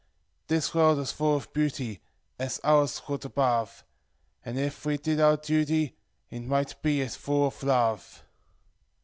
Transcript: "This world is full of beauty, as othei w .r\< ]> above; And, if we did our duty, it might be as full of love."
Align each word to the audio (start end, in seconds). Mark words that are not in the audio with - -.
"This 0.47 0.73
world 0.73 0.97
is 0.97 1.11
full 1.11 1.35
of 1.35 1.53
beauty, 1.53 2.01
as 2.39 2.57
othei 2.63 2.97
w 3.01 3.03
.r\< 3.07 3.19
]> 3.23 3.23
above; 3.27 3.83
And, 4.43 4.57
if 4.57 4.83
we 4.83 4.97
did 4.97 5.19
our 5.19 5.37
duty, 5.37 5.95
it 6.31 6.39
might 6.39 6.81
be 6.81 7.01
as 7.01 7.15
full 7.15 7.45
of 7.45 7.61
love." 7.61 8.23